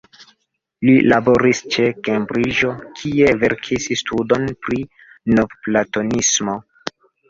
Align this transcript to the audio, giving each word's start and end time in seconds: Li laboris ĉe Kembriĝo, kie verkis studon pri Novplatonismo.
Li 0.87 0.95
laboris 1.11 1.61
ĉe 1.75 1.85
Kembriĝo, 2.09 2.73
kie 3.03 3.37
verkis 3.45 3.89
studon 4.03 4.53
pri 4.67 4.83
Novplatonismo. 5.39 6.63